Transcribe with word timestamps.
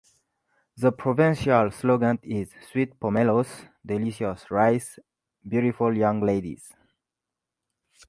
The 0.77 0.91
provincial 0.91 1.69
slogan 1.69 2.17
is 2.23 2.49
"Sweet 2.71 2.99
pomelos, 2.99 3.67
delicious 3.85 4.49
rice, 4.49 4.97
beautiful 5.47 5.95
young 5.95 6.21
ladies". 6.25 6.73